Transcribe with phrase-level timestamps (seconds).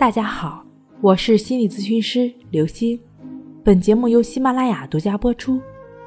[0.00, 0.64] 大家好，
[1.02, 2.98] 我是心理咨询师刘星。
[3.62, 5.60] 本节目由喜马拉雅独家播出。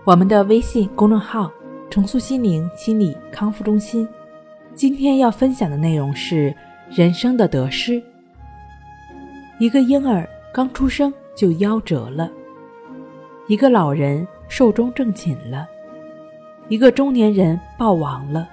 [0.04, 1.52] 我们的微信公众号
[1.92, 4.10] “重塑心灵心理康复中心”。
[4.74, 6.52] 今天要分享的内容是
[6.90, 8.02] 人生的得失。
[9.60, 12.32] 一个婴儿刚出生就夭折了，
[13.48, 15.68] 一个老人寿终正寝了，
[16.68, 18.50] 一个中年人暴亡了。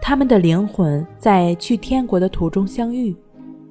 [0.00, 3.14] 他们的灵魂在去天国的途中相遇，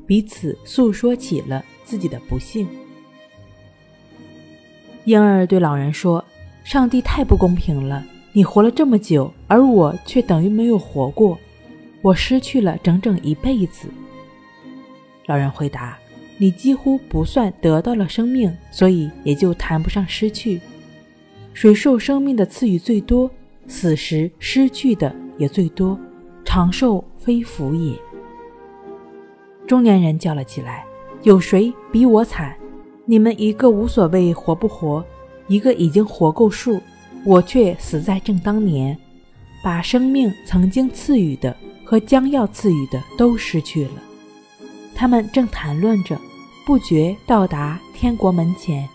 [0.05, 2.67] 彼此诉说起了自己的不幸。
[5.05, 6.23] 婴儿对老人说
[6.63, 11.37] ：“上帝太不公平了，你活了这么久，而我却等于没有活过，
[12.01, 13.87] 我失去了整整一辈子。”
[15.27, 15.97] 老人回答
[16.37, 20.61] ：“你几乎不算得到了生命，所以也就谈不上失去。
[21.53, 23.29] 谁受生命的赐予最多，
[23.67, 25.99] 死时失去的也最多。”
[26.45, 27.97] 长寿非福也。
[29.67, 30.85] 中年人叫了起来
[31.23, 32.55] ：“有谁比我惨？
[33.05, 35.03] 你们一个无所谓活不活，
[35.47, 36.81] 一个已经活够数，
[37.25, 38.97] 我却死在正当年，
[39.63, 41.55] 把生命曾经赐予的
[41.85, 44.03] 和将要赐予的都失去了。”
[44.95, 46.17] 他们正谈论着，
[46.65, 48.87] 不觉到达天国门前，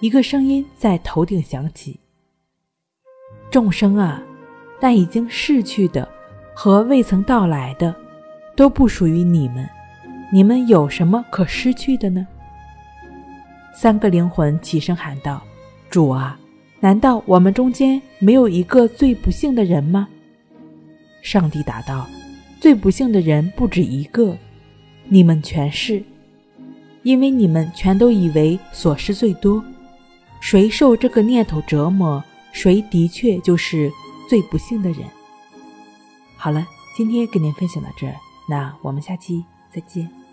[0.00, 1.98] 一个声音在头顶响起
[3.50, 4.22] ：“众生啊，
[4.80, 6.08] 但已经逝去的。”
[6.58, 7.94] 和未曾到来的，
[8.56, 9.68] 都不属于你们。
[10.32, 12.26] 你们有什么可失去的呢？
[13.74, 15.42] 三个灵魂起身喊道
[15.88, 16.38] ：“主啊，
[16.80, 20.08] 难道我们中间没有一个最不幸的人吗？”
[21.22, 22.06] 上帝答道
[22.60, 24.36] ：“最不幸的人不止一个，
[25.08, 26.02] 你们全是，
[27.02, 29.62] 因为你们全都以为所失最多。
[30.40, 33.90] 谁受这个念头折磨，谁的确就是
[34.28, 35.00] 最不幸的人。”
[36.36, 36.66] 好了，
[36.96, 38.14] 今天跟您分享到这儿，
[38.48, 40.25] 那我们下期再见。